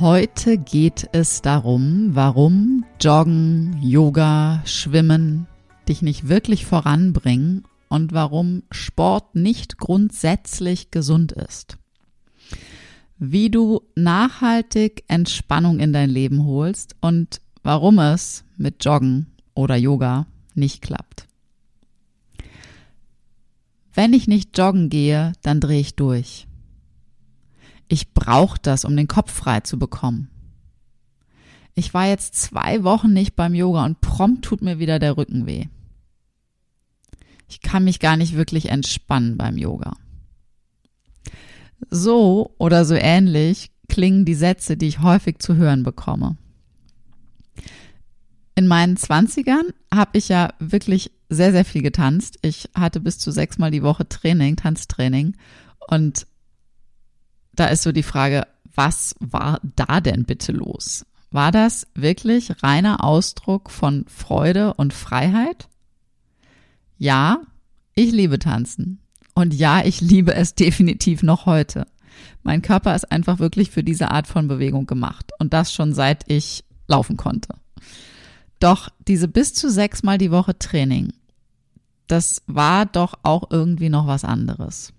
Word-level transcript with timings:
Heute 0.00 0.56
geht 0.56 1.10
es 1.12 1.42
darum, 1.42 2.12
warum 2.14 2.86
Joggen, 3.02 3.76
Yoga, 3.82 4.62
Schwimmen 4.64 5.46
dich 5.90 6.00
nicht 6.00 6.26
wirklich 6.26 6.64
voranbringen 6.64 7.64
und 7.90 8.14
warum 8.14 8.62
Sport 8.70 9.34
nicht 9.34 9.76
grundsätzlich 9.76 10.90
gesund 10.90 11.32
ist. 11.32 11.76
Wie 13.18 13.50
du 13.50 13.82
nachhaltig 13.94 15.04
Entspannung 15.06 15.80
in 15.80 15.92
dein 15.92 16.08
Leben 16.08 16.46
holst 16.46 16.96
und 17.02 17.42
warum 17.62 17.98
es 17.98 18.44
mit 18.56 18.82
Joggen 18.82 19.26
oder 19.52 19.76
Yoga 19.76 20.26
nicht 20.54 20.80
klappt. 20.80 21.26
Wenn 23.92 24.14
ich 24.14 24.26
nicht 24.28 24.56
joggen 24.56 24.88
gehe, 24.88 25.34
dann 25.42 25.60
drehe 25.60 25.80
ich 25.80 25.94
durch. 25.94 26.46
Ich 27.92 28.14
brauche 28.14 28.56
das, 28.62 28.84
um 28.84 28.96
den 28.96 29.08
Kopf 29.08 29.32
frei 29.32 29.60
zu 29.60 29.76
bekommen. 29.76 30.30
Ich 31.74 31.92
war 31.92 32.06
jetzt 32.06 32.36
zwei 32.36 32.84
Wochen 32.84 33.12
nicht 33.12 33.34
beim 33.34 33.52
Yoga 33.52 33.84
und 33.84 34.00
prompt 34.00 34.44
tut 34.44 34.62
mir 34.62 34.78
wieder 34.78 35.00
der 35.00 35.16
Rücken 35.16 35.44
weh. 35.44 35.66
Ich 37.48 37.60
kann 37.62 37.82
mich 37.82 37.98
gar 37.98 38.16
nicht 38.16 38.36
wirklich 38.36 38.68
entspannen 38.68 39.36
beim 39.36 39.58
Yoga. 39.58 39.96
So 41.90 42.54
oder 42.58 42.84
so 42.84 42.94
ähnlich 42.94 43.72
klingen 43.88 44.24
die 44.24 44.34
Sätze, 44.34 44.76
die 44.76 44.86
ich 44.86 45.00
häufig 45.00 45.40
zu 45.40 45.56
hören 45.56 45.82
bekomme. 45.82 46.36
In 48.54 48.68
meinen 48.68 48.96
Zwanzigern 48.96 49.66
habe 49.92 50.16
ich 50.16 50.28
ja 50.28 50.54
wirklich 50.60 51.10
sehr, 51.28 51.50
sehr 51.50 51.64
viel 51.64 51.82
getanzt. 51.82 52.38
Ich 52.42 52.68
hatte 52.72 53.00
bis 53.00 53.18
zu 53.18 53.32
sechsmal 53.32 53.72
die 53.72 53.82
Woche 53.82 54.08
Training, 54.08 54.54
Tanztraining. 54.54 55.34
Und 55.88 56.28
da 57.60 57.66
ist 57.66 57.82
so 57.82 57.92
die 57.92 58.02
Frage, 58.02 58.46
was 58.74 59.14
war 59.20 59.60
da 59.76 60.00
denn 60.00 60.24
bitte 60.24 60.50
los? 60.50 61.04
War 61.30 61.52
das 61.52 61.86
wirklich 61.94 62.62
reiner 62.62 63.04
Ausdruck 63.04 63.70
von 63.70 64.06
Freude 64.08 64.72
und 64.74 64.94
Freiheit? 64.94 65.68
Ja, 66.96 67.42
ich 67.94 68.12
liebe 68.12 68.38
tanzen. 68.38 68.98
Und 69.34 69.52
ja, 69.52 69.84
ich 69.84 70.00
liebe 70.00 70.34
es 70.34 70.54
definitiv 70.64 71.22
noch 71.22 71.44
heute. 71.44 71.86
Mein 72.42 72.62
Körper 72.62 72.94
ist 72.94 73.12
einfach 73.12 73.40
wirklich 73.40 73.70
für 73.70 73.84
diese 73.84 74.10
Art 74.10 74.26
von 74.26 74.48
Bewegung 74.48 74.86
gemacht. 74.86 75.32
Und 75.38 75.52
das 75.52 75.70
schon 75.70 75.92
seit 75.92 76.24
ich 76.30 76.64
laufen 76.88 77.18
konnte. 77.18 77.56
Doch 78.58 78.88
diese 79.06 79.28
bis 79.28 79.52
zu 79.52 79.70
sechsmal 79.70 80.16
die 80.16 80.30
Woche 80.30 80.58
Training, 80.58 81.12
das 82.06 82.40
war 82.46 82.86
doch 82.86 83.18
auch 83.22 83.50
irgendwie 83.50 83.90
noch 83.90 84.06
was 84.06 84.24
anderes. 84.24 84.94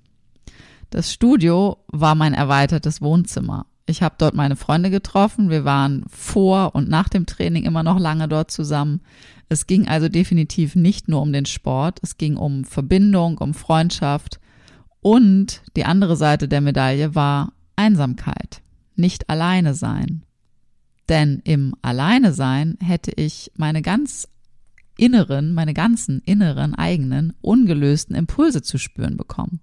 Das 0.91 1.13
Studio 1.13 1.77
war 1.87 2.15
mein 2.15 2.33
erweitertes 2.33 3.01
Wohnzimmer. 3.01 3.65
Ich 3.85 4.03
habe 4.03 4.15
dort 4.17 4.35
meine 4.35 4.57
Freunde 4.57 4.89
getroffen. 4.89 5.49
Wir 5.49 5.63
waren 5.63 6.03
vor 6.09 6.75
und 6.75 6.89
nach 6.89 7.07
dem 7.07 7.25
Training 7.25 7.63
immer 7.63 7.81
noch 7.81 7.97
lange 7.97 8.27
dort 8.27 8.51
zusammen. 8.51 8.99
Es 9.47 9.67
ging 9.67 9.87
also 9.87 10.09
definitiv 10.09 10.75
nicht 10.75 11.07
nur 11.07 11.21
um 11.21 11.31
den 11.31 11.45
Sport, 11.45 11.99
es 12.03 12.17
ging 12.17 12.35
um 12.35 12.65
Verbindung, 12.65 13.37
um 13.37 13.53
Freundschaft 13.53 14.41
und 14.99 15.61
die 15.77 15.85
andere 15.85 16.17
Seite 16.17 16.49
der 16.49 16.61
Medaille 16.61 17.15
war 17.15 17.53
Einsamkeit, 17.77 18.61
nicht 18.95 19.29
alleine 19.29 19.73
sein. 19.73 20.23
Denn 21.07 21.41
im 21.45 21.73
Alleine 21.81 22.33
sein 22.33 22.77
hätte 22.81 23.11
ich 23.11 23.51
meine 23.55 23.81
ganz 23.81 24.27
inneren, 24.97 25.53
meine 25.53 25.73
ganzen 25.73 26.21
inneren 26.25 26.75
eigenen 26.75 27.33
ungelösten 27.41 28.15
Impulse 28.15 28.61
zu 28.61 28.77
spüren 28.77 29.15
bekommen. 29.15 29.61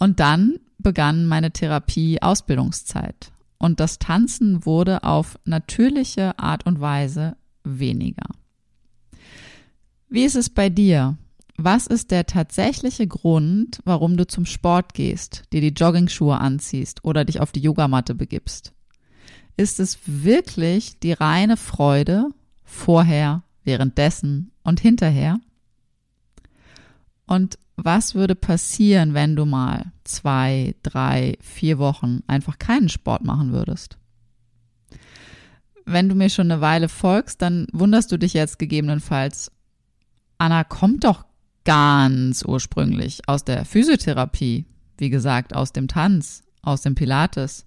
Und 0.00 0.18
dann 0.18 0.58
begann 0.78 1.26
meine 1.26 1.52
Therapie-Ausbildungszeit. 1.52 3.30
Und 3.58 3.78
das 3.78 3.98
Tanzen 3.98 4.64
wurde 4.64 5.04
auf 5.04 5.38
natürliche 5.44 6.36
Art 6.38 6.66
und 6.66 6.80
Weise 6.80 7.36
weniger. 7.62 8.26
Wie 10.08 10.24
ist 10.24 10.36
es 10.36 10.48
bei 10.48 10.70
dir? 10.70 11.18
Was 11.56 11.86
ist 11.86 12.10
der 12.10 12.24
tatsächliche 12.24 13.06
Grund, 13.06 13.80
warum 13.84 14.16
du 14.16 14.26
zum 14.26 14.46
Sport 14.46 14.94
gehst, 14.94 15.42
dir 15.52 15.60
die 15.60 15.74
Joggingschuhe 15.78 16.38
anziehst 16.38 17.04
oder 17.04 17.26
dich 17.26 17.38
auf 17.40 17.52
die 17.52 17.60
Yogamatte 17.60 18.14
begibst? 18.14 18.72
Ist 19.58 19.78
es 19.78 19.98
wirklich 20.06 20.98
die 21.00 21.12
reine 21.12 21.58
Freude 21.58 22.30
vorher, 22.64 23.42
währenddessen 23.62 24.52
und 24.62 24.80
hinterher? 24.80 25.38
Und 27.26 27.58
was 27.84 28.14
würde 28.14 28.34
passieren, 28.34 29.14
wenn 29.14 29.36
du 29.36 29.46
mal 29.46 29.92
zwei, 30.04 30.74
drei, 30.82 31.36
vier 31.40 31.78
Wochen 31.78 32.20
einfach 32.26 32.58
keinen 32.58 32.88
Sport 32.88 33.24
machen 33.24 33.52
würdest? 33.52 33.98
Wenn 35.84 36.08
du 36.08 36.14
mir 36.14 36.30
schon 36.30 36.50
eine 36.50 36.60
Weile 36.60 36.88
folgst, 36.88 37.42
dann 37.42 37.66
wunderst 37.72 38.12
du 38.12 38.18
dich 38.18 38.34
jetzt 38.34 38.58
gegebenenfalls, 38.58 39.50
Anna 40.38 40.64
kommt 40.64 41.04
doch 41.04 41.24
ganz 41.64 42.44
ursprünglich 42.44 43.28
aus 43.28 43.44
der 43.44 43.64
Physiotherapie, 43.64 44.66
wie 44.98 45.10
gesagt, 45.10 45.54
aus 45.54 45.72
dem 45.72 45.88
Tanz, 45.88 46.42
aus 46.62 46.82
dem 46.82 46.94
Pilates. 46.94 47.66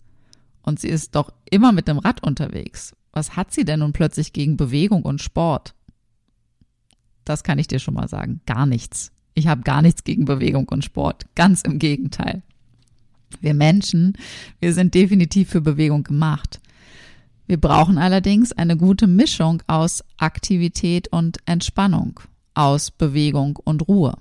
Und 0.62 0.80
sie 0.80 0.88
ist 0.88 1.16
doch 1.16 1.34
immer 1.50 1.72
mit 1.72 1.88
dem 1.88 1.98
Rad 1.98 2.24
unterwegs. 2.24 2.96
Was 3.12 3.36
hat 3.36 3.52
sie 3.54 3.66
denn 3.66 3.80
nun 3.80 3.94
plötzlich 3.94 4.34
gegen 4.34 4.58
Bewegung 4.58 5.04
und 5.04 5.22
Sport? 5.22 5.76
Das 7.26 7.44
kann 7.44 7.60
ich 7.60 7.68
dir 7.68 7.80
schon 7.80 7.94
mal 7.94 8.08
sagen. 8.08 8.42
Gar 8.46 8.66
nichts. 8.66 9.12
Ich 9.34 9.48
habe 9.48 9.62
gar 9.62 9.82
nichts 9.82 10.04
gegen 10.04 10.26
Bewegung 10.26 10.70
und 10.70 10.84
Sport. 10.84 11.26
Ganz 11.36 11.62
im 11.62 11.80
Gegenteil. 11.80 12.44
Wir 13.42 13.54
Menschen, 13.54 14.14
wir 14.60 14.74
sind 14.74 14.94
definitiv 14.94 15.50
für 15.50 15.62
Bewegung 15.62 16.04
gemacht. 16.04 16.62
Wir 17.48 17.60
brauchen 17.60 17.98
allerdings 17.98 18.52
eine 18.52 18.78
gute 18.78 19.08
Mischung 19.08 19.62
aus 19.68 20.04
Aktivität 20.18 21.10
und 21.10 21.38
Entspannung, 21.46 22.20
aus 22.54 22.92
Bewegung 22.92 23.58
und 23.64 23.88
Ruhe. 23.88 24.18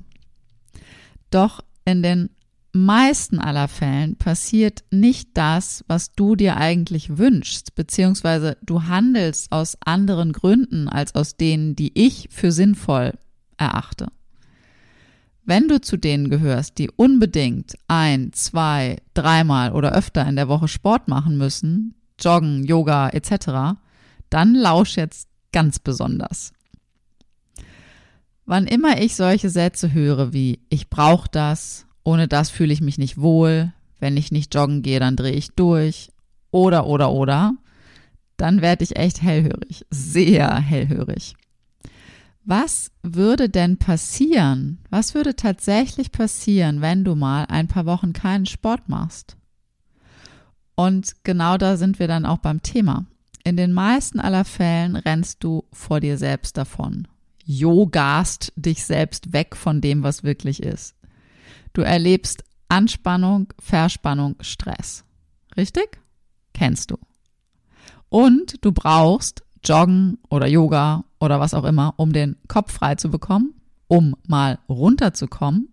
Doch 1.31 1.63
in 1.85 2.03
den 2.03 2.31
meisten 2.73 3.39
aller 3.39 3.69
Fällen 3.69 4.17
passiert 4.17 4.83
nicht 4.91 5.31
das, 5.35 5.85
was 5.89 6.13
du 6.13 6.37
dir 6.37 6.57
eigentlich 6.57 7.19
wünschst, 7.19 7.75
beziehungsweise 7.75 8.57
du 8.63 8.85
handelst 8.85 9.53
aus 9.53 9.77
anderen 9.85 10.33
Gründen 10.33 10.89
als 10.89 11.15
aus 11.15 11.37
denen, 11.37 11.77
die 11.77 11.93
ich 11.95 12.29
für 12.31 12.51
sinnvoll 12.51 13.13
erachte. 13.57 14.09
Wenn 15.45 15.67
du 15.67 15.81
zu 15.81 15.97
denen 15.97 16.31
gehörst, 16.31 16.79
die 16.79 16.91
unbedingt 16.91 17.75
ein, 17.89 18.33
zwei, 18.33 18.99
dreimal 19.15 19.73
oder 19.73 19.93
öfter 19.93 20.27
in 20.27 20.37
der 20.37 20.49
Woche 20.49 20.69
Sport 20.69 21.09
machen 21.09 21.37
müssen, 21.37 21.95
joggen, 22.21 22.65
Yoga 22.65 23.09
etc., 23.09 23.79
dann 24.31 24.55
lausch 24.55 24.97
jetzt 24.97 25.29
ganz 25.53 25.79
besonders. 25.79 26.53
Wann 28.47 28.67
immer 28.67 29.01
ich 29.01 29.17
solche 29.17 29.51
Sätze 29.51 29.93
höre 29.93 30.33
wie 30.33 30.61
ich 30.69 30.91
brauche 30.91 31.29
das, 31.31 31.87
ohne 32.05 32.29
das 32.29 32.51
fühle 32.51 32.73
ich 32.73 32.81
mich 32.81 32.99
nicht 32.99 33.19
wohl, 33.19 33.73
wenn 33.99 34.17
ich 34.17 34.33
nicht 34.33 34.55
joggen 34.55 34.83
gehe, 34.83 35.01
dann 35.01 35.17
drehe 35.17 35.33
ich 35.33 35.53
durch 35.53 36.11
oder 36.51 36.87
oder 36.87 37.13
oder, 37.13 37.55
dann 38.37 38.61
werde 38.61 38.85
ich 38.85 38.97
echt 38.97 39.23
hellhörig, 39.23 39.87
sehr 39.91 40.57
hellhörig. 40.57 41.35
Was 42.45 42.91
würde 43.03 43.49
denn 43.49 43.77
passieren? 43.77 44.79
Was 44.91 45.15
würde 45.15 45.37
tatsächlich 45.37 46.11
passieren, 46.11 46.81
wenn 46.81 47.05
du 47.05 47.15
mal 47.15 47.45
ein 47.45 47.69
paar 47.69 47.87
Wochen 47.87 48.13
keinen 48.13 48.47
Sport 48.47 48.89
machst? 48.89 49.37
Und 50.75 51.25
genau 51.25 51.57
da 51.57 51.77
sind 51.77 51.99
wir 52.01 52.09
dann 52.09 52.27
auch 52.27 52.39
beim 52.39 52.63
Thema. 52.63 53.07
In 53.45 53.57
den 53.57 53.73
meisten 53.73 54.19
aller 54.19 54.45
Fällen 54.45 54.97
rennst 54.97 55.45
du 55.45 55.65
vor 55.73 56.01
dir 56.01 56.19
selbst 56.19 56.57
davon. 56.57 57.07
Yogast 57.45 58.53
dich 58.57 58.85
selbst 58.85 59.33
weg 59.33 59.57
von 59.57 59.81
dem, 59.81 60.03
was 60.03 60.25
wirklich 60.25 60.63
ist. 60.63 60.95
Du 61.73 61.83
erlebst 61.83 62.45
Anspannung, 62.69 63.53
Verspannung, 63.61 64.37
Stress. 64.41 65.05
Richtig? 65.57 66.01
Kennst 66.55 66.91
du. 66.91 66.99
Und 68.09 68.65
du 68.65 68.73
brauchst 68.73 69.43
Joggen 69.65 70.19
oder 70.29 70.47
Yoga 70.47 71.05
oder 71.21 71.41
was 71.41 71.55
auch 71.55 71.65
immer, 71.65 71.95
um 71.97 72.13
den 72.13 72.37
Kopf 72.49 72.73
frei 72.73 72.97
zu 72.97 73.11
bekommen, 73.11 73.55
um 73.89 74.17
mal 74.27 74.59
runterzukommen. 74.69 75.69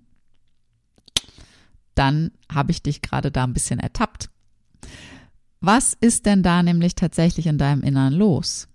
Dann 1.95 2.31
habe 2.51 2.71
ich 2.71 2.81
dich 2.81 3.01
gerade 3.01 3.31
da 3.31 3.43
ein 3.43 3.53
bisschen 3.53 3.79
ertappt. 3.79 4.29
Was 5.59 5.93
ist 5.93 6.25
denn 6.25 6.43
da 6.43 6.63
nämlich 6.63 6.95
tatsächlich 6.95 7.47
in 7.47 7.57
deinem 7.57 7.81
Innern 7.81 8.13
los? 8.13 8.67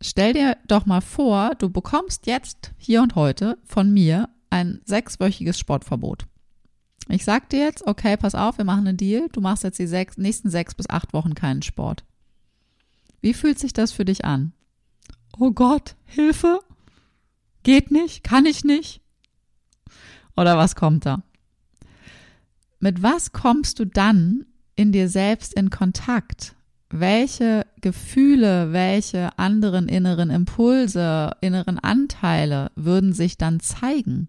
Stell 0.00 0.32
dir 0.32 0.56
doch 0.66 0.86
mal 0.86 1.02
vor, 1.02 1.54
du 1.58 1.68
bekommst 1.68 2.26
jetzt 2.26 2.72
hier 2.78 3.02
und 3.02 3.16
heute 3.16 3.58
von 3.64 3.92
mir 3.92 4.30
ein 4.48 4.80
sechswöchiges 4.86 5.58
Sportverbot. 5.58 6.26
Ich 7.08 7.24
sag 7.24 7.50
dir 7.50 7.60
jetzt, 7.60 7.86
okay, 7.86 8.16
pass 8.16 8.34
auf, 8.34 8.56
wir 8.56 8.64
machen 8.64 8.86
einen 8.86 8.96
Deal. 8.96 9.28
Du 9.32 9.40
machst 9.40 9.64
jetzt 9.64 9.78
die 9.78 9.86
sechs, 9.86 10.16
nächsten 10.16 10.48
sechs 10.48 10.74
bis 10.74 10.88
acht 10.88 11.12
Wochen 11.12 11.34
keinen 11.34 11.60
Sport. 11.62 12.04
Wie 13.20 13.34
fühlt 13.34 13.58
sich 13.58 13.72
das 13.72 13.92
für 13.92 14.04
dich 14.04 14.24
an? 14.24 14.52
Oh 15.38 15.52
Gott, 15.52 15.96
Hilfe? 16.06 16.60
Geht 17.62 17.90
nicht? 17.90 18.24
Kann 18.24 18.46
ich 18.46 18.64
nicht? 18.64 19.00
Oder 20.36 20.56
was 20.56 20.74
kommt 20.74 21.06
da? 21.06 21.22
Mit 22.78 23.02
was 23.02 23.32
kommst 23.32 23.78
du 23.78 23.84
dann 23.84 24.46
in 24.74 24.92
dir 24.92 25.08
selbst 25.08 25.52
in 25.54 25.68
Kontakt? 25.68 26.54
Welche 26.88 27.66
Gefühle, 27.82 28.72
welche 28.72 29.38
anderen 29.38 29.88
inneren 29.88 30.30
Impulse, 30.30 31.36
inneren 31.40 31.78
Anteile 31.78 32.72
würden 32.74 33.12
sich 33.12 33.36
dann 33.36 33.60
zeigen? 33.60 34.28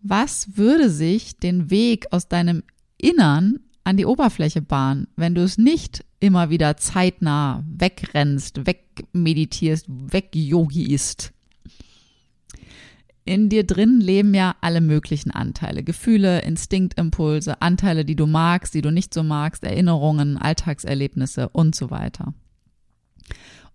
Was 0.00 0.56
würde 0.56 0.88
sich 0.88 1.38
den 1.38 1.70
Weg 1.70 2.12
aus 2.12 2.28
deinem 2.28 2.62
Innern 2.98 3.60
an 3.84 3.96
die 3.96 4.06
Oberfläche 4.06 4.62
bahnen, 4.62 5.08
wenn 5.16 5.34
du 5.34 5.42
es 5.42 5.58
nicht 5.58 6.04
immer 6.18 6.50
wieder 6.50 6.76
zeitnah 6.78 7.64
wegrennst, 7.68 8.66
wegmeditierst, 8.66 9.86
wegyogiist? 9.88 11.32
In 13.26 13.48
dir 13.48 13.64
drin 13.64 14.00
leben 14.00 14.34
ja 14.34 14.54
alle 14.60 14.82
möglichen 14.82 15.30
Anteile. 15.30 15.82
Gefühle, 15.82 16.42
Instinktimpulse, 16.42 17.62
Anteile, 17.62 18.04
die 18.04 18.16
du 18.16 18.26
magst, 18.26 18.74
die 18.74 18.82
du 18.82 18.90
nicht 18.90 19.14
so 19.14 19.22
magst, 19.22 19.64
Erinnerungen, 19.64 20.36
Alltagserlebnisse 20.36 21.48
und 21.48 21.74
so 21.74 21.90
weiter. 21.90 22.34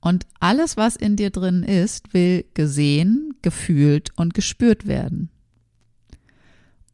Und 0.01 0.27
alles, 0.39 0.77
was 0.77 0.95
in 0.95 1.15
dir 1.15 1.31
drin 1.31 1.63
ist, 1.63 2.13
will 2.13 2.45
gesehen, 2.53 3.33
gefühlt 3.41 4.11
und 4.15 4.33
gespürt 4.33 4.87
werden. 4.87 5.29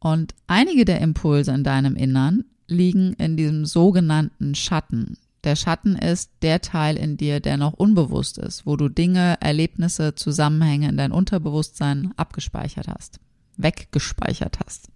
Und 0.00 0.34
einige 0.46 0.84
der 0.84 1.00
Impulse 1.00 1.52
in 1.52 1.62
deinem 1.62 1.94
Innern 1.94 2.44
liegen 2.68 3.14
in 3.14 3.36
diesem 3.36 3.64
sogenannten 3.64 4.54
Schatten, 4.54 5.16
der 5.46 5.54
Schatten 5.54 5.94
ist 5.94 6.32
der 6.42 6.60
Teil 6.60 6.96
in 6.96 7.16
dir, 7.16 7.38
der 7.38 7.56
noch 7.56 7.72
unbewusst 7.72 8.36
ist, 8.36 8.66
wo 8.66 8.76
du 8.76 8.88
Dinge, 8.88 9.40
Erlebnisse, 9.40 10.16
Zusammenhänge 10.16 10.88
in 10.88 10.96
dein 10.96 11.12
Unterbewusstsein 11.12 12.12
abgespeichert 12.16 12.88
hast, 12.88 13.20
weggespeichert 13.56 14.58
hast. 14.66 14.90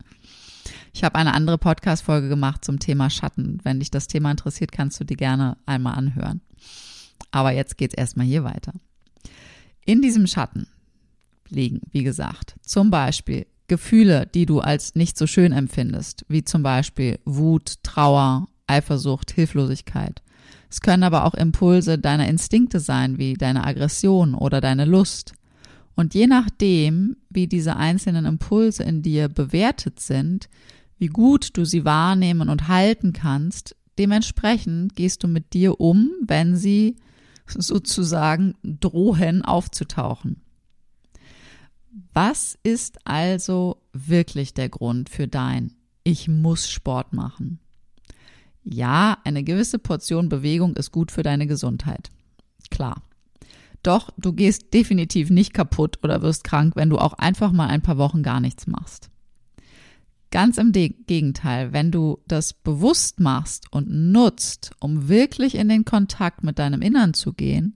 Ich 0.93 1.05
habe 1.05 1.15
eine 1.15 1.35
andere 1.35 1.57
Podcast-Folge 1.57 2.29
gemacht 2.29 2.65
zum 2.65 2.81
Thema 2.81 3.11
Schatten. 3.11 3.61
Wenn 3.63 3.79
dich 3.79 3.93
das 3.93 4.09
Thema 4.09 4.33
interessiert, 4.33 4.73
kannst 4.73 4.99
du 4.99 5.05
die 5.05 5.15
gerne 5.15 5.57
einmal 5.67 5.95
anhören. 5.95 6.41
Aber 7.31 7.53
jetzt 7.53 7.79
geht's 7.79 7.95
erstmal 7.95 8.27
hier 8.27 8.43
weiter. 8.43 8.73
In 9.85 10.03
diesem 10.03 10.27
Schatten 10.27 10.67
liegen, 11.49 11.83
wie 11.93 12.03
gesagt, 12.03 12.57
zum 12.63 12.91
Beispiel 12.91 13.47
Gefühle, 13.71 14.27
die 14.35 14.47
du 14.47 14.59
als 14.59 14.97
nicht 14.97 15.17
so 15.17 15.29
schön 15.29 15.53
empfindest, 15.53 16.27
wie 16.29 16.43
zum 16.43 16.65
Beispiel 16.65 17.21
Wut, 17.25 17.77
Trauer, 17.85 18.49
Eifersucht, 18.67 19.31
Hilflosigkeit. 19.31 20.23
Es 20.69 20.81
können 20.81 21.05
aber 21.05 21.25
auch 21.25 21.35
Impulse 21.35 21.97
deiner 21.97 22.27
Instinkte 22.27 22.81
sein, 22.81 23.17
wie 23.17 23.35
deine 23.35 23.65
Aggression 23.65 24.35
oder 24.35 24.61
deine 24.61 24.87
Lust. 24.87 25.35
Und 25.95 26.15
je 26.15 26.27
nachdem, 26.27 27.17
wie 27.29 27.47
diese 27.47 27.77
einzelnen 27.77 28.25
Impulse 28.25 28.83
in 28.83 29.03
dir 29.03 29.29
bewertet 29.29 30.01
sind, 30.01 30.49
wie 30.99 31.07
gut 31.07 31.57
du 31.57 31.65
sie 31.65 31.85
wahrnehmen 31.85 32.49
und 32.49 32.67
halten 32.67 33.13
kannst, 33.13 33.77
dementsprechend 34.01 34.97
gehst 34.97 35.23
du 35.23 35.29
mit 35.29 35.53
dir 35.53 35.79
um, 35.81 36.11
wenn 36.27 36.57
sie 36.57 36.97
sozusagen 37.47 38.55
drohen 38.65 39.43
aufzutauchen. 39.43 40.43
Was 42.13 42.59
ist 42.63 42.99
also 43.05 43.83
wirklich 43.93 44.55
der 44.55 44.69
Grund 44.69 45.09
für 45.09 45.27
dein 45.27 45.73
Ich 46.05 46.29
muss 46.29 46.71
Sport 46.71 47.13
machen? 47.13 47.59
Ja, 48.63 49.19
eine 49.25 49.43
gewisse 49.43 49.79
Portion 49.79 50.29
Bewegung 50.29 50.77
ist 50.77 50.93
gut 50.93 51.11
für 51.11 51.23
deine 51.23 51.47
Gesundheit. 51.47 52.11
Klar. 52.71 53.03
Doch 53.83 54.11
du 54.19 54.33
gehst 54.33 54.75
definitiv 54.75 55.31
nicht 55.31 55.55
kaputt 55.55 55.99
oder 56.03 56.23
wirst 56.23 56.45
krank, 56.45 56.77
wenn 56.77 56.91
du 56.91 56.99
auch 56.99 57.15
einfach 57.15 57.51
mal 57.51 57.69
ein 57.69 57.83
paar 57.83 57.99
Wochen 57.99 58.23
gar 58.23 58.41
nichts 58.41 58.67
machst. 58.67 59.11
Ganz 60.31 60.59
im 60.59 60.71
Gegenteil, 60.71 61.73
wenn 61.73 61.91
du 61.91 62.21
das 62.29 62.53
bewusst 62.53 63.19
machst 63.19 63.73
und 63.73 63.91
nutzt, 63.91 64.71
um 64.79 65.09
wirklich 65.09 65.57
in 65.57 65.69
den 65.69 65.85
Kontakt 65.85 66.45
mit 66.45 66.61
deinem 66.61 66.83
Innern 66.83 67.15
zu 67.15 67.33
gehen, 67.33 67.75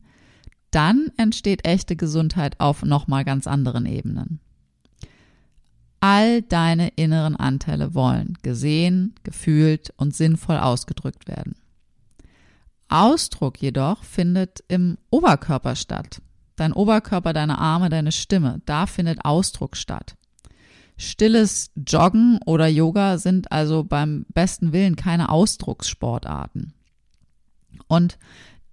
dann 0.74 1.10
entsteht 1.16 1.64
echte 1.64 1.96
Gesundheit 1.96 2.60
auf 2.60 2.82
nochmal 2.82 3.24
ganz 3.24 3.46
anderen 3.46 3.86
Ebenen. 3.86 4.40
All 6.00 6.42
deine 6.42 6.88
inneren 6.88 7.36
Anteile 7.36 7.94
wollen 7.94 8.36
gesehen, 8.42 9.14
gefühlt 9.22 9.92
und 9.96 10.14
sinnvoll 10.14 10.58
ausgedrückt 10.58 11.28
werden. 11.28 11.56
Ausdruck 12.88 13.60
jedoch 13.62 14.04
findet 14.04 14.62
im 14.68 14.98
Oberkörper 15.10 15.76
statt. 15.76 16.20
Dein 16.56 16.72
Oberkörper, 16.72 17.32
deine 17.32 17.58
Arme, 17.58 17.88
deine 17.88 18.12
Stimme, 18.12 18.60
da 18.66 18.86
findet 18.86 19.24
Ausdruck 19.24 19.76
statt. 19.76 20.16
Stilles 20.96 21.72
Joggen 21.74 22.38
oder 22.46 22.68
Yoga 22.68 23.18
sind 23.18 23.50
also 23.50 23.82
beim 23.82 24.26
besten 24.28 24.72
Willen 24.72 24.94
keine 24.94 25.30
Ausdruckssportarten. 25.30 26.74
Und 27.88 28.18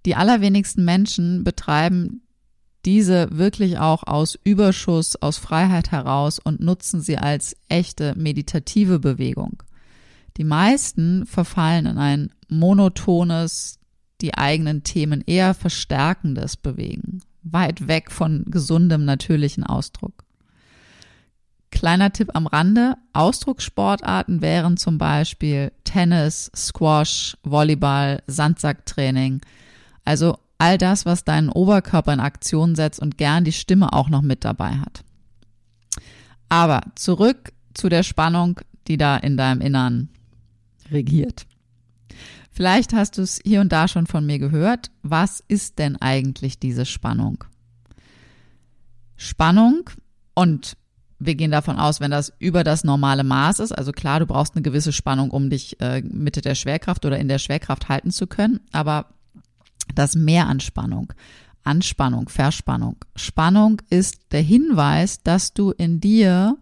die 0.04 0.16
allerwenigsten 0.16 0.84
Menschen 0.84 1.44
betreiben 1.44 2.22
diese 2.84 3.28
wirklich 3.30 3.78
auch 3.78 4.02
aus 4.04 4.38
Überschuss, 4.42 5.16
aus 5.16 5.38
Freiheit 5.38 5.92
heraus 5.92 6.38
und 6.38 6.60
nutzen 6.60 7.00
sie 7.00 7.16
als 7.16 7.56
echte 7.68 8.14
meditative 8.16 8.98
Bewegung. 8.98 9.62
Die 10.36 10.44
meisten 10.44 11.26
verfallen 11.26 11.86
in 11.86 11.98
ein 11.98 12.30
monotones, 12.48 13.78
die 14.20 14.34
eigenen 14.34 14.82
Themen 14.82 15.22
eher 15.26 15.54
verstärkendes 15.54 16.56
Bewegen, 16.56 17.22
weit 17.42 17.86
weg 17.86 18.10
von 18.10 18.44
gesundem, 18.48 19.04
natürlichen 19.04 19.64
Ausdruck. 19.64 20.24
Kleiner 21.70 22.12
Tipp 22.12 22.30
am 22.34 22.46
Rande, 22.46 22.96
Ausdruckssportarten 23.12 24.42
wären 24.42 24.76
zum 24.76 24.98
Beispiel 24.98 25.72
Tennis, 25.84 26.50
Squash, 26.54 27.36
Volleyball, 27.42 28.22
Sandsacktraining, 28.26 29.40
also 30.04 30.38
all 30.58 30.78
das, 30.78 31.06
was 31.06 31.24
deinen 31.24 31.48
Oberkörper 31.48 32.12
in 32.12 32.20
Aktion 32.20 32.74
setzt 32.74 33.00
und 33.00 33.18
gern 33.18 33.44
die 33.44 33.52
Stimme 33.52 33.92
auch 33.92 34.08
noch 34.08 34.22
mit 34.22 34.44
dabei 34.44 34.76
hat. 34.76 35.04
Aber 36.48 36.82
zurück 36.94 37.52
zu 37.74 37.88
der 37.88 38.02
Spannung, 38.02 38.60
die 38.86 38.96
da 38.96 39.16
in 39.16 39.36
deinem 39.36 39.60
Innern 39.60 40.08
regiert. 40.90 41.46
Vielleicht 42.50 42.92
hast 42.92 43.16
du 43.16 43.22
es 43.22 43.40
hier 43.42 43.60
und 43.62 43.72
da 43.72 43.88
schon 43.88 44.06
von 44.06 44.26
mir 44.26 44.38
gehört. 44.38 44.90
Was 45.02 45.42
ist 45.48 45.78
denn 45.78 45.96
eigentlich 45.96 46.58
diese 46.58 46.84
Spannung? 46.84 47.44
Spannung 49.16 49.88
und 50.34 50.76
wir 51.18 51.34
gehen 51.36 51.50
davon 51.50 51.78
aus, 51.78 52.00
wenn 52.00 52.10
das 52.10 52.32
über 52.38 52.64
das 52.64 52.84
normale 52.84 53.24
Maß 53.24 53.60
ist, 53.60 53.72
also 53.72 53.92
klar, 53.92 54.20
du 54.20 54.26
brauchst 54.26 54.54
eine 54.54 54.62
gewisse 54.62 54.92
Spannung, 54.92 55.30
um 55.30 55.50
dich 55.50 55.80
äh, 55.80 56.02
Mitte 56.02 56.40
der 56.40 56.56
Schwerkraft 56.56 57.04
oder 57.04 57.18
in 57.18 57.28
der 57.28 57.38
Schwerkraft 57.38 57.88
halten 57.88 58.10
zu 58.10 58.26
können, 58.26 58.60
aber 58.72 59.06
das 59.94 60.14
Mehr 60.14 60.46
an 60.46 60.60
Spannung. 60.60 61.12
Anspannung, 61.64 62.28
Verspannung. 62.28 62.96
Spannung 63.14 63.80
ist 63.88 64.32
der 64.32 64.42
Hinweis, 64.42 65.22
dass 65.22 65.54
du 65.54 65.70
in 65.70 66.00
dir 66.00 66.56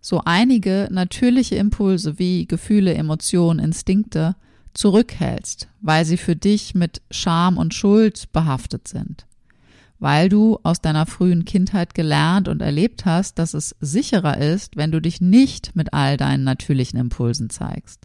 so 0.00 0.20
einige 0.24 0.88
natürliche 0.90 1.56
Impulse 1.56 2.18
wie 2.18 2.46
Gefühle, 2.46 2.94
Emotionen, 2.94 3.58
Instinkte 3.58 4.36
zurückhältst, 4.74 5.68
weil 5.80 6.04
sie 6.04 6.18
für 6.18 6.36
dich 6.36 6.74
mit 6.74 7.00
Scham 7.10 7.56
und 7.56 7.72
Schuld 7.72 8.30
behaftet 8.32 8.86
sind. 8.86 9.26
Weil 9.98 10.28
du 10.28 10.58
aus 10.62 10.82
deiner 10.82 11.06
frühen 11.06 11.46
Kindheit 11.46 11.94
gelernt 11.94 12.48
und 12.48 12.60
erlebt 12.60 13.06
hast, 13.06 13.38
dass 13.38 13.54
es 13.54 13.74
sicherer 13.80 14.36
ist, 14.38 14.76
wenn 14.76 14.92
du 14.92 15.00
dich 15.00 15.22
nicht 15.22 15.74
mit 15.74 15.94
all 15.94 16.18
deinen 16.18 16.44
natürlichen 16.44 16.98
Impulsen 16.98 17.48
zeigst. 17.48 18.04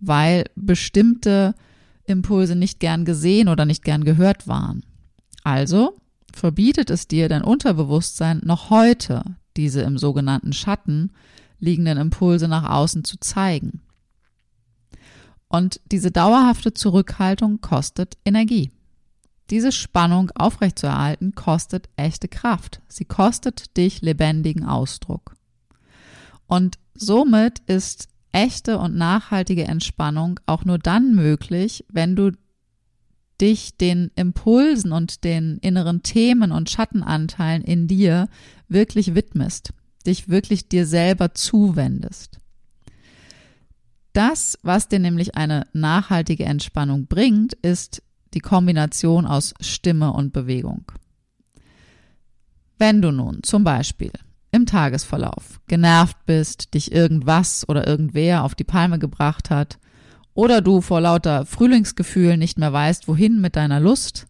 Weil 0.00 0.44
bestimmte 0.54 1.54
Impulse 2.06 2.56
nicht 2.56 2.80
gern 2.80 3.04
gesehen 3.04 3.48
oder 3.48 3.64
nicht 3.64 3.84
gern 3.84 4.04
gehört 4.04 4.46
waren. 4.48 4.84
Also 5.42 5.96
verbietet 6.32 6.90
es 6.90 7.08
dir 7.08 7.28
dein 7.28 7.42
Unterbewusstsein 7.42 8.40
noch 8.44 8.70
heute, 8.70 9.22
diese 9.56 9.82
im 9.82 9.98
sogenannten 9.98 10.52
Schatten 10.52 11.12
liegenden 11.58 11.98
Impulse 11.98 12.48
nach 12.48 12.68
außen 12.68 13.04
zu 13.04 13.18
zeigen. 13.18 13.82
Und 15.48 15.80
diese 15.90 16.10
dauerhafte 16.10 16.74
Zurückhaltung 16.74 17.60
kostet 17.60 18.16
Energie. 18.24 18.72
Diese 19.50 19.70
Spannung 19.70 20.30
aufrechtzuerhalten 20.32 21.34
kostet 21.34 21.88
echte 21.96 22.26
Kraft. 22.26 22.82
Sie 22.88 23.04
kostet 23.04 23.76
dich 23.76 24.02
lebendigen 24.02 24.64
Ausdruck. 24.64 25.36
Und 26.48 26.78
somit 26.94 27.60
ist 27.60 28.08
echte 28.36 28.78
und 28.78 28.94
nachhaltige 28.94 29.64
Entspannung 29.64 30.38
auch 30.44 30.66
nur 30.66 30.78
dann 30.78 31.14
möglich, 31.14 31.86
wenn 31.88 32.14
du 32.16 32.32
dich 33.40 33.78
den 33.78 34.10
Impulsen 34.14 34.92
und 34.92 35.24
den 35.24 35.56
inneren 35.58 36.02
Themen 36.02 36.52
und 36.52 36.68
Schattenanteilen 36.68 37.62
in 37.62 37.88
dir 37.88 38.28
wirklich 38.68 39.14
widmest, 39.14 39.72
dich 40.06 40.28
wirklich 40.28 40.68
dir 40.68 40.86
selber 40.86 41.32
zuwendest. 41.32 42.38
Das, 44.12 44.58
was 44.62 44.88
dir 44.88 44.98
nämlich 44.98 45.34
eine 45.34 45.66
nachhaltige 45.72 46.44
Entspannung 46.44 47.06
bringt, 47.06 47.54
ist 47.54 48.02
die 48.34 48.40
Kombination 48.40 49.24
aus 49.26 49.54
Stimme 49.60 50.12
und 50.12 50.34
Bewegung. 50.34 50.84
Wenn 52.78 53.00
du 53.00 53.12
nun 53.12 53.42
zum 53.42 53.64
Beispiel 53.64 54.12
im 54.56 54.66
Tagesverlauf 54.66 55.60
genervt 55.68 56.16
bist, 56.26 56.74
dich 56.74 56.90
irgendwas 56.90 57.68
oder 57.68 57.86
irgendwer 57.86 58.42
auf 58.42 58.54
die 58.54 58.64
Palme 58.64 58.98
gebracht 58.98 59.50
hat, 59.50 59.78
oder 60.34 60.60
du 60.60 60.80
vor 60.80 61.00
lauter 61.00 61.46
Frühlingsgefühl 61.46 62.36
nicht 62.36 62.58
mehr 62.58 62.72
weißt, 62.72 63.08
wohin 63.08 63.40
mit 63.40 63.56
deiner 63.56 63.80
Lust, 63.80 64.26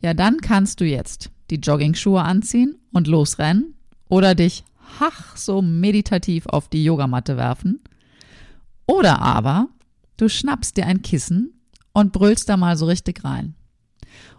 ja 0.00 0.14
dann 0.14 0.38
kannst 0.38 0.80
du 0.80 0.84
jetzt 0.84 1.30
die 1.50 1.56
Joggingschuhe 1.56 2.22
anziehen 2.22 2.76
und 2.92 3.06
losrennen 3.06 3.74
oder 4.08 4.34
dich 4.34 4.64
hach 4.98 5.36
so 5.36 5.62
meditativ 5.62 6.46
auf 6.46 6.68
die 6.68 6.84
Yogamatte 6.84 7.36
werfen 7.36 7.80
oder 8.86 9.20
aber 9.20 9.68
du 10.16 10.28
schnappst 10.28 10.76
dir 10.76 10.86
ein 10.86 11.02
Kissen 11.02 11.60
und 11.92 12.12
brüllst 12.12 12.48
da 12.48 12.56
mal 12.56 12.76
so 12.76 12.86
richtig 12.86 13.24
rein. 13.24 13.54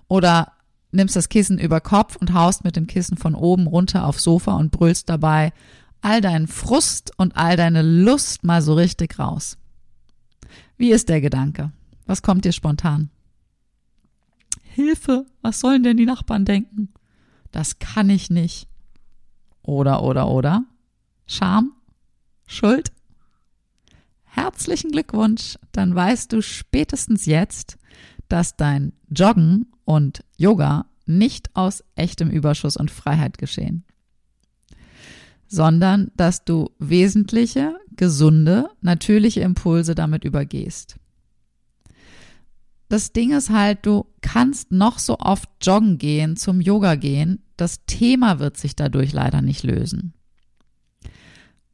Oder 0.08 0.52
nimmst 0.92 1.16
das 1.16 1.30
Kissen 1.30 1.58
über 1.58 1.82
Kopf 1.82 2.16
und 2.16 2.34
haust 2.34 2.64
mit 2.64 2.76
dem 2.76 2.88
Kissen 2.88 3.18
von 3.18 3.36
oben 3.36 3.68
runter 3.68 4.06
aufs 4.06 4.24
Sofa 4.24 4.56
und 4.56 4.72
brüllst 4.72 5.10
dabei 5.10 5.54
all 6.02 6.22
deinen 6.22 6.48
Frust 6.48 7.12
und 7.18 7.38
all 7.38 7.56
deine 7.56 7.82
Lust 7.82 8.44
mal 8.44 8.62
so 8.62 8.74
richtig 8.74 9.20
raus. 9.20 9.58
Wie 10.78 10.92
ist 10.92 11.10
der 11.10 11.22
Gedanke? 11.22 11.72
Was 12.06 12.22
kommt 12.22 12.44
dir 12.44 12.52
spontan? 12.52 13.10
Hilfe, 14.64 15.26
was 15.42 15.60
sollen 15.60 15.84
denn 15.84 15.98
die 15.98 16.06
Nachbarn 16.06 16.46
denken? 16.46 16.90
Das 17.52 17.80
kann 17.80 18.10
ich 18.10 18.30
nicht. 18.30 18.68
Oder, 19.64 20.02
oder, 20.02 20.28
oder? 20.28 20.64
Scham? 21.28 21.74
Schuld? 22.48 22.92
Herzlichen 24.24 24.92
Glückwunsch, 24.92 25.58
dann 25.72 25.94
weißt 25.94 26.32
du 26.32 26.42
spätestens 26.42 27.26
jetzt, 27.26 27.78
dass 28.32 28.56
dein 28.56 28.94
Joggen 29.10 29.66
und 29.84 30.24
Yoga 30.38 30.86
nicht 31.06 31.56
aus 31.56 31.84
echtem 31.96 32.30
Überschuss 32.30 32.78
und 32.78 32.90
Freiheit 32.90 33.38
geschehen, 33.38 33.84
sondern 35.48 36.12
dass 36.16 36.46
du 36.46 36.70
wesentliche, 36.80 37.76
gesunde, 37.98 38.70
natürliche 38.82 39.42
Impulse 39.42 39.96
damit 39.96 40.24
übergehst. 40.24 40.96
Das 42.88 43.12
Ding 43.12 43.32
ist 43.32 43.50
halt, 43.50 43.86
du 43.86 44.06
kannst 44.22 44.72
noch 44.72 45.00
so 45.00 45.18
oft 45.20 45.50
joggen 45.62 45.98
gehen, 45.98 46.38
zum 46.38 46.62
Yoga 46.62 46.96
gehen, 46.96 47.44
das 47.58 47.86
Thema 47.86 48.40
wird 48.40 48.58
sich 48.58 48.76
dadurch 48.76 49.12
leider 49.12 49.42
nicht 49.42 49.64
lösen. 49.64 50.14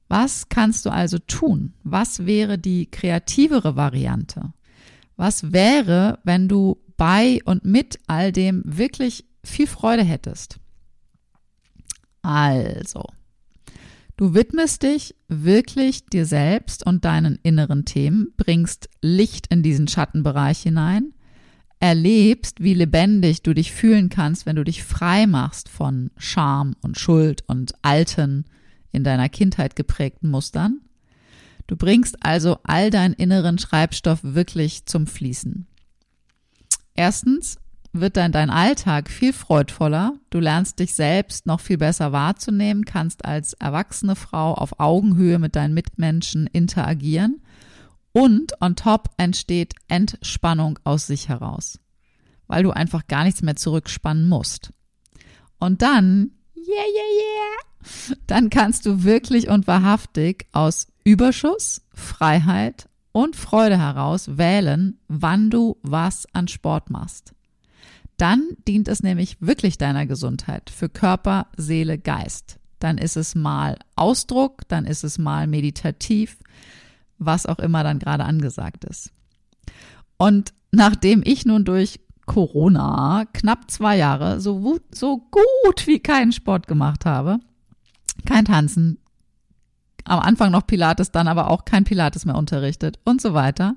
Was 0.07 0.49
kannst 0.49 0.85
du 0.85 0.89
also 0.89 1.17
tun? 1.19 1.73
Was 1.83 2.25
wäre 2.25 2.57
die 2.57 2.89
kreativere 2.89 3.75
Variante? 3.75 4.53
Was 5.17 5.51
wäre, 5.51 6.19
wenn 6.23 6.47
du 6.47 6.77
bei 6.95 7.39
und 7.45 7.65
mit 7.65 7.99
all 8.07 8.31
dem 8.31 8.61
wirklich 8.65 9.25
viel 9.43 9.67
Freude 9.67 10.03
hättest? 10.03 10.59
Also, 12.21 13.03
du 14.15 14.33
widmest 14.33 14.83
dich 14.83 15.15
wirklich 15.27 16.05
dir 16.05 16.25
selbst 16.25 16.85
und 16.85 17.03
deinen 17.03 17.39
inneren 17.41 17.85
Themen, 17.85 18.33
bringst 18.37 18.89
Licht 19.01 19.47
in 19.47 19.63
diesen 19.63 19.87
Schattenbereich 19.87 20.59
hinein, 20.59 21.13
erlebst, 21.79 22.61
wie 22.61 22.73
lebendig 22.73 23.43
du 23.43 23.53
dich 23.53 23.71
fühlen 23.71 24.09
kannst, 24.09 24.45
wenn 24.45 24.55
du 24.55 24.63
dich 24.63 24.83
frei 24.83 25.27
machst 25.27 25.69
von 25.69 26.11
Scham 26.17 26.75
und 26.81 26.97
Schuld 26.97 27.43
und 27.47 27.73
alten, 27.81 28.45
in 28.91 29.03
deiner 29.03 29.29
Kindheit 29.29 29.75
geprägten 29.75 30.29
Mustern. 30.29 30.81
Du 31.67 31.75
bringst 31.75 32.23
also 32.25 32.59
all 32.63 32.89
deinen 32.89 33.13
inneren 33.13 33.57
Schreibstoff 33.59 34.19
wirklich 34.23 34.85
zum 34.85 35.05
Fließen. 35.05 35.67
Erstens 36.95 37.57
wird 37.93 38.17
dann 38.17 38.31
dein 38.31 38.49
Alltag 38.49 39.09
viel 39.09 39.33
freudvoller. 39.33 40.13
Du 40.29 40.39
lernst 40.39 40.79
dich 40.79 40.93
selbst 40.93 41.45
noch 41.45 41.59
viel 41.59 41.77
besser 41.77 42.11
wahrzunehmen, 42.11 42.85
kannst 42.85 43.25
als 43.25 43.53
erwachsene 43.53 44.15
Frau 44.15 44.53
auf 44.53 44.79
Augenhöhe 44.79 45.39
mit 45.39 45.55
deinen 45.55 45.73
Mitmenschen 45.73 46.47
interagieren 46.47 47.41
und 48.11 48.59
on 48.61 48.75
top 48.75 49.09
entsteht 49.17 49.75
Entspannung 49.87 50.79
aus 50.83 51.07
sich 51.07 51.29
heraus, 51.29 51.79
weil 52.47 52.63
du 52.63 52.71
einfach 52.71 53.07
gar 53.07 53.23
nichts 53.23 53.41
mehr 53.41 53.55
zurückspannen 53.55 54.27
musst. 54.27 54.73
Und 55.59 55.81
dann, 55.81 56.31
yeah, 56.55 56.65
yeah, 56.65 57.11
yeah, 57.19 58.17
dann 58.27 58.49
kannst 58.49 58.85
du 58.85 59.03
wirklich 59.03 59.49
und 59.49 59.67
wahrhaftig 59.67 60.47
aus 60.51 60.87
Überschuss, 61.07 61.83
Freiheit 61.93 62.89
und 63.13 63.37
Freude 63.37 63.77
heraus 63.79 64.37
wählen, 64.37 64.99
wann 65.07 65.49
du 65.49 65.77
was 65.81 66.27
an 66.33 66.49
Sport 66.49 66.89
machst. 66.89 67.33
Dann 68.17 68.43
dient 68.67 68.89
es 68.89 69.03
nämlich 69.03 69.37
wirklich 69.39 69.77
deiner 69.77 70.05
Gesundheit 70.05 70.69
für 70.69 70.89
Körper, 70.89 71.47
Seele, 71.55 71.97
Geist. 71.97 72.59
Dann 72.79 72.97
ist 72.97 73.15
es 73.15 73.35
mal 73.35 73.79
Ausdruck, 73.95 74.67
dann 74.67 74.83
ist 74.83 75.05
es 75.05 75.17
mal 75.17 75.47
meditativ, 75.47 76.39
was 77.17 77.45
auch 77.45 77.59
immer 77.59 77.83
dann 77.85 77.99
gerade 77.99 78.25
angesagt 78.25 78.83
ist. 78.83 79.13
Und 80.17 80.53
nachdem 80.73 81.21
ich 81.23 81.45
nun 81.45 81.63
durch 81.63 82.01
Corona 82.25 83.23
knapp 83.31 83.71
zwei 83.71 83.95
Jahre 83.95 84.41
so, 84.41 84.77
so 84.93 85.19
gut 85.31 85.87
wie 85.87 85.99
keinen 85.99 86.33
Sport 86.33 86.67
gemacht 86.67 87.05
habe, 87.05 87.39
kein 88.25 88.43
Tanzen, 88.43 88.99
am 90.07 90.19
Anfang 90.19 90.51
noch 90.51 90.65
Pilates, 90.65 91.11
dann 91.11 91.27
aber 91.27 91.49
auch 91.49 91.65
kein 91.65 91.83
Pilates 91.83 92.25
mehr 92.25 92.35
unterrichtet 92.35 92.99
und 93.03 93.21
so 93.21 93.33
weiter, 93.33 93.75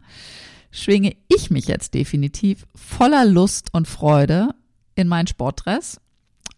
schwinge 0.71 1.17
ich 1.29 1.51
mich 1.51 1.67
jetzt 1.67 1.95
definitiv 1.95 2.67
voller 2.75 3.25
Lust 3.25 3.69
und 3.73 3.89
Freude 3.89 4.55
in 4.95 5.09
mein 5.09 5.27
Sportdress 5.27 6.01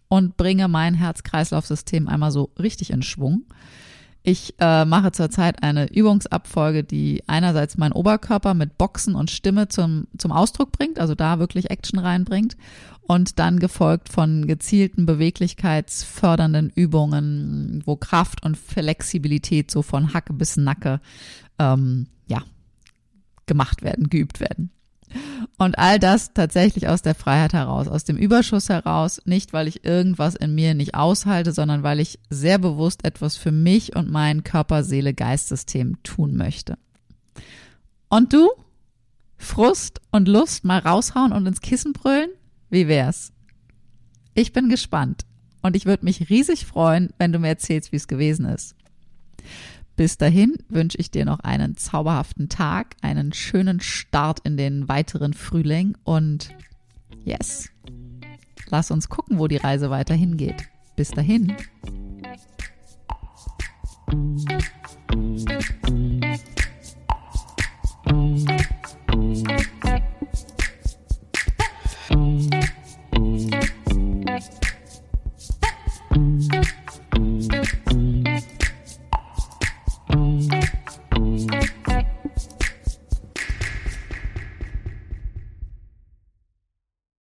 und 0.09 0.37
bringe 0.37 0.69
mein 0.69 0.95
Herz-Kreislauf-System 0.95 2.09
einmal 2.09 2.31
so 2.31 2.51
richtig 2.59 2.91
in 2.91 3.03
Schwung. 3.03 3.47
Ich 4.25 4.55
äh, 4.61 4.85
mache 4.85 5.11
zurzeit 5.11 5.63
eine 5.65 5.93
Übungsabfolge, 5.93 6.85
die 6.85 7.25
einerseits 7.27 7.77
meinen 7.77 7.93
Oberkörper 7.93 8.55
mit 8.55 8.79
Boxen 8.79 9.17
und 9.17 9.31
Stimme 9.33 9.69
zum, 9.69 10.07
zum 10.17 10.31
Ausdruck 10.31 10.71
bringt, 10.71 11.01
also 11.01 11.17
da 11.17 11.41
wirklich 11.41 11.71
Action 11.71 11.99
reinbringt 11.99 12.57
und 13.01 13.41
dann 13.41 13.59
gefolgt 13.59 14.09
von 14.09 14.47
gezielten 14.47 15.07
beweglichkeitsfördernden 15.07 16.71
Übungen, 16.71 17.83
wo 17.85 17.97
Kraft 17.97 18.45
und 18.45 18.57
Flexibilität 18.57 19.71
so 19.73 19.83
von 19.83 20.15
Hacke 20.15 20.33
bis 20.33 20.57
Nacke 20.57 21.01
ähm, 21.59 22.07
ja 22.29 22.43
gemacht 23.47 23.83
werden, 23.83 24.09
geübt 24.09 24.39
werden. 24.39 24.71
Und 25.59 25.79
all 25.79 25.99
das 25.99 26.33
tatsächlich 26.33 26.89
aus 26.89 27.03
der 27.03 27.15
Freiheit 27.15 27.53
heraus, 27.53 27.89
aus 27.89 28.05
dem 28.05 28.17
Überschuss 28.17 28.69
heraus, 28.69 29.21
nicht 29.25 29.53
weil 29.53 29.69
ich 29.69 29.85
irgendwas 29.85 30.35
in 30.35 30.55
mir 30.55 30.75
nicht 30.75 30.95
aushalte, 30.95 31.53
sondern 31.53 31.83
weil 31.83 32.01
ich 32.01 32.19
sehr 32.31 32.59
bewusst 32.59 33.05
etwas 33.05 33.37
für 33.37 33.53
mich 33.53 33.95
und 33.95 34.11
mein 34.11 34.45
Körper, 34.45 34.83
Seele, 34.83 35.15
Geistsystem 35.15 36.03
tun 36.03 36.37
möchte. 36.37 36.79
Und 38.09 38.33
du? 38.33 38.51
Frust 39.37 40.01
und 40.11 40.29
Lust 40.29 40.65
mal 40.65 40.79
raushauen 40.79 41.33
und 41.33 41.47
ins 41.47 41.61
Kissen 41.61 41.93
brüllen? 41.93 42.31
Wie 42.71 42.89
wär's? 42.89 43.33
Ich 44.35 44.53
bin 44.53 44.69
gespannt 44.69 45.25
und 45.63 45.77
ich 45.77 45.87
würde 45.87 46.05
mich 46.05 46.31
riesig 46.31 46.65
freuen, 46.65 47.13
wenn 47.19 47.33
du 47.33 47.39
mir 47.39 47.49
erzählst, 47.49 47.93
wie 47.93 47.97
es 47.97 48.09
gewesen 48.09 48.47
ist. 48.47 48.77
Bis 49.97 50.17
dahin 50.17 50.57
wünsche 50.69 50.99
ich 50.99 51.11
dir 51.11 51.25
noch 51.25 51.41
einen 51.41 51.77
zauberhaften 51.77 52.49
Tag, 52.49 52.97
einen 53.03 53.33
schönen 53.33 53.81
Start 53.81 54.41
in 54.41 54.57
den 54.57 54.89
weiteren 54.89 55.35
Frühling 55.35 55.97
und 56.05 56.51
yes, 57.25 57.69
lass 58.69 58.91
uns 58.91 59.09
gucken, 59.09 59.39
wo 59.39 59.49
die 59.49 59.59
Reise 59.59 59.91
weiterhin 59.91 60.37
geht. 60.37 60.69
Bis 60.97 61.11
dahin. 61.11 61.55